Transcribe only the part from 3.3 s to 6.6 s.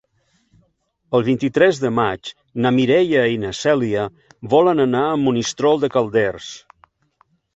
i na Cèlia volen anar a Monistrol de Calders.